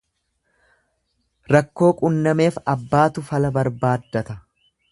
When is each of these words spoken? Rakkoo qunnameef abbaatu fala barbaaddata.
Rakkoo 1.55 1.91
qunnameef 1.99 2.57
abbaatu 2.75 3.25
fala 3.29 3.53
barbaaddata. 3.59 4.39